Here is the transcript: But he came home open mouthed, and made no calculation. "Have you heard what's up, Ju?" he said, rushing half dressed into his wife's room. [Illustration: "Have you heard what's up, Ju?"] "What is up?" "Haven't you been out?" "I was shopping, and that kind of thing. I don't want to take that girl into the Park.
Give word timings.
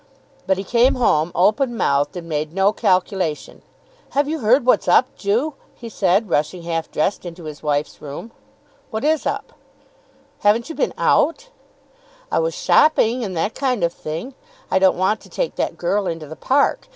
But 0.47 0.57
he 0.57 0.63
came 0.63 0.95
home 0.95 1.31
open 1.35 1.77
mouthed, 1.77 2.17
and 2.17 2.27
made 2.27 2.53
no 2.53 2.73
calculation. 2.73 3.61
"Have 4.13 4.27
you 4.27 4.39
heard 4.39 4.65
what's 4.65 4.87
up, 4.87 5.15
Ju?" 5.15 5.53
he 5.75 5.89
said, 5.89 6.27
rushing 6.27 6.63
half 6.63 6.89
dressed 6.89 7.23
into 7.23 7.43
his 7.43 7.61
wife's 7.61 8.01
room. 8.01 8.31
[Illustration: 8.91 8.93
"Have 8.93 9.03
you 9.03 9.09
heard 9.09 9.13
what's 9.13 9.25
up, 9.27 9.47
Ju?"] 9.47 9.53
"What 9.53 9.53
is 9.53 9.53
up?" 9.53 10.39
"Haven't 10.43 10.69
you 10.69 10.73
been 10.75 10.93
out?" 10.97 11.49
"I 12.31 12.39
was 12.39 12.55
shopping, 12.55 13.23
and 13.23 13.37
that 13.37 13.53
kind 13.53 13.83
of 13.83 13.93
thing. 13.93 14.33
I 14.71 14.79
don't 14.79 14.97
want 14.97 15.21
to 15.21 15.29
take 15.29 15.53
that 15.57 15.77
girl 15.77 16.07
into 16.07 16.25
the 16.25 16.35
Park. 16.35 16.87